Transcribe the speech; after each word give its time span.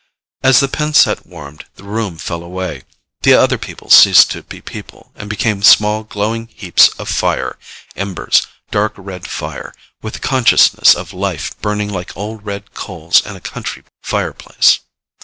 As 0.41 0.61
the 0.61 0.67
pin 0.67 0.95
set 0.95 1.27
warmed, 1.27 1.65
the 1.75 1.83
room 1.83 2.17
fell 2.17 2.41
away. 2.41 2.81
The 3.21 3.35
other 3.35 3.59
people 3.59 3.91
ceased 3.91 4.31
to 4.31 4.41
be 4.41 4.59
people 4.59 5.11
and 5.13 5.29
became 5.29 5.61
small 5.61 6.03
glowing 6.03 6.47
heaps 6.55 6.87
of 6.97 7.07
fire, 7.07 7.59
embers, 7.95 8.47
dark 8.71 8.93
red 8.97 9.27
fire, 9.27 9.75
with 10.01 10.13
the 10.15 10.19
consciousness 10.19 10.95
of 10.95 11.13
life 11.13 11.51
burning 11.61 11.91
like 11.91 12.17
old 12.17 12.43
red 12.43 12.73
coals 12.73 13.23
in 13.27 13.35
a 13.35 13.39
country 13.39 13.83
fireplace. 14.01 14.79